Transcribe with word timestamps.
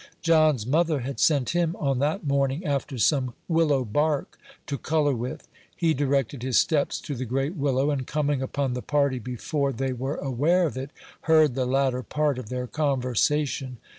John's 0.23 0.65
mother 0.65 1.01
had 1.01 1.19
sent 1.19 1.51
him 1.51 1.75
on 1.77 1.99
that 1.99 2.25
morning 2.25 2.65
after 2.65 2.97
some 2.97 3.35
willow 3.47 3.85
bark, 3.85 4.39
to 4.65 4.79
color 4.79 5.13
with. 5.13 5.47
He 5.75 5.93
directed 5.93 6.41
his 6.41 6.57
steps 6.57 6.99
to 7.01 7.13
the 7.13 7.23
great 7.25 7.55
willow, 7.55 7.91
and 7.91 8.07
coming 8.07 8.41
upon 8.41 8.73
the 8.73 8.81
party 8.81 9.19
before 9.19 9.71
they 9.71 9.93
were 9.93 10.15
aware 10.15 10.65
of 10.65 10.75
it, 10.75 10.89
heard 11.29 11.53
the 11.53 11.67
latter 11.67 12.01
part 12.01 12.39
of 12.39 12.49
their 12.49 12.65
conversation. 12.65 13.77